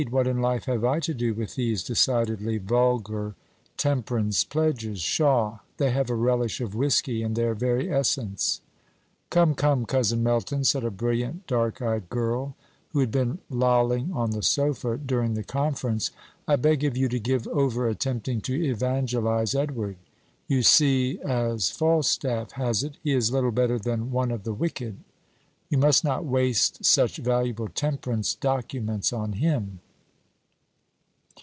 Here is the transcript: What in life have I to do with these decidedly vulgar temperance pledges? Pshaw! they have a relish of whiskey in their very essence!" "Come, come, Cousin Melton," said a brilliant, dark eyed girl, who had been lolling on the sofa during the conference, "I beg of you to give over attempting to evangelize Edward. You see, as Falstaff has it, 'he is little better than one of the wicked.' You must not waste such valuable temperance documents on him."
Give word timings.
What 0.09 0.25
in 0.25 0.41
life 0.41 0.65
have 0.65 0.83
I 0.83 0.99
to 1.01 1.13
do 1.13 1.35
with 1.35 1.53
these 1.53 1.83
decidedly 1.83 2.57
vulgar 2.57 3.35
temperance 3.77 4.43
pledges? 4.43 4.99
Pshaw! 4.99 5.59
they 5.77 5.91
have 5.91 6.09
a 6.09 6.15
relish 6.15 6.59
of 6.59 6.73
whiskey 6.73 7.21
in 7.21 7.35
their 7.35 7.53
very 7.53 7.87
essence!" 7.93 8.61
"Come, 9.29 9.53
come, 9.53 9.85
Cousin 9.85 10.23
Melton," 10.23 10.63
said 10.63 10.83
a 10.83 10.89
brilliant, 10.89 11.45
dark 11.45 11.83
eyed 11.83 12.09
girl, 12.09 12.55
who 12.89 12.99
had 12.99 13.11
been 13.11 13.37
lolling 13.47 14.11
on 14.11 14.31
the 14.31 14.41
sofa 14.41 14.97
during 14.97 15.35
the 15.35 15.43
conference, 15.43 16.09
"I 16.47 16.55
beg 16.55 16.83
of 16.83 16.97
you 16.97 17.07
to 17.07 17.19
give 17.19 17.47
over 17.49 17.87
attempting 17.87 18.41
to 18.41 18.55
evangelize 18.55 19.53
Edward. 19.53 19.97
You 20.47 20.63
see, 20.63 21.19
as 21.21 21.69
Falstaff 21.69 22.53
has 22.53 22.83
it, 22.83 22.97
'he 23.03 23.13
is 23.13 23.31
little 23.31 23.51
better 23.51 23.77
than 23.77 24.09
one 24.09 24.31
of 24.31 24.45
the 24.45 24.53
wicked.' 24.53 24.97
You 25.69 25.77
must 25.77 26.03
not 26.03 26.25
waste 26.25 26.83
such 26.85 27.17
valuable 27.17 27.67
temperance 27.67 28.33
documents 28.33 29.13
on 29.13 29.33
him." 29.33 29.79